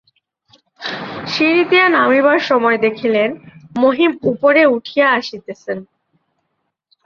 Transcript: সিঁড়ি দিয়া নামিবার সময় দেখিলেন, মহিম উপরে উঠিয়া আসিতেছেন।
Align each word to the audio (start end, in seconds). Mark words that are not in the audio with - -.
সিঁড়ি 1.25 1.63
দিয়া 1.69 1.87
নামিবার 1.89 2.39
সময় 2.49 2.77
দেখিলেন, 2.77 3.29
মহিম 3.75 4.11
উপরে 4.31 4.61
উঠিয়া 4.75 5.07
আসিতেছেন। 5.11 5.77